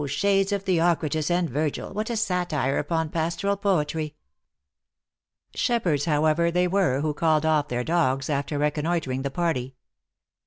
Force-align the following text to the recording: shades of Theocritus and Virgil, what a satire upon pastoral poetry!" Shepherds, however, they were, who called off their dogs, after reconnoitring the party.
shades 0.07 0.51
of 0.51 0.63
Theocritus 0.63 1.29
and 1.29 1.47
Virgil, 1.47 1.93
what 1.93 2.09
a 2.09 2.17
satire 2.17 2.79
upon 2.79 3.09
pastoral 3.09 3.55
poetry!" 3.55 4.15
Shepherds, 5.53 6.05
however, 6.05 6.49
they 6.49 6.67
were, 6.67 7.01
who 7.01 7.13
called 7.13 7.45
off 7.45 7.67
their 7.67 7.83
dogs, 7.83 8.27
after 8.27 8.57
reconnoitring 8.57 9.21
the 9.21 9.29
party. 9.29 9.75